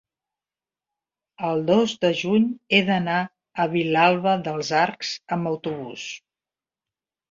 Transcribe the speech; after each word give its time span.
el 1.49 1.61
dos 1.67 1.93
de 2.07 2.11
juny 2.23 2.49
he 2.71 2.81
d'anar 2.89 3.21
a 3.67 3.71
Vilalba 3.77 4.37
dels 4.51 4.75
Arcs 4.83 5.17
amb 5.39 5.55
autobús. 5.57 6.13